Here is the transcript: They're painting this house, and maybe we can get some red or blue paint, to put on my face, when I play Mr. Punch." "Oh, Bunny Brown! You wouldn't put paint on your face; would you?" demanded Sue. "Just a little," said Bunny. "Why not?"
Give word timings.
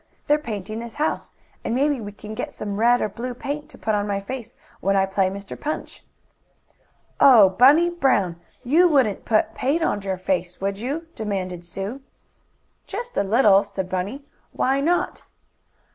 They're 0.25 0.39
painting 0.39 0.79
this 0.79 0.95
house, 0.95 1.31
and 1.63 1.75
maybe 1.75 2.01
we 2.01 2.11
can 2.11 2.33
get 2.33 2.51
some 2.51 2.79
red 2.79 3.01
or 3.01 3.07
blue 3.07 3.35
paint, 3.35 3.69
to 3.69 3.77
put 3.77 3.93
on 3.93 4.07
my 4.07 4.19
face, 4.19 4.57
when 4.79 4.95
I 4.95 5.05
play 5.05 5.29
Mr. 5.29 5.55
Punch." 5.55 6.03
"Oh, 7.19 7.49
Bunny 7.49 7.91
Brown! 7.91 8.41
You 8.63 8.87
wouldn't 8.87 9.25
put 9.25 9.53
paint 9.53 9.83
on 9.83 10.01
your 10.01 10.17
face; 10.17 10.59
would 10.59 10.79
you?" 10.79 11.05
demanded 11.13 11.63
Sue. 11.63 12.01
"Just 12.87 13.15
a 13.15 13.21
little," 13.21 13.63
said 13.63 13.89
Bunny. 13.89 14.25
"Why 14.53 14.79
not?" 14.81 15.21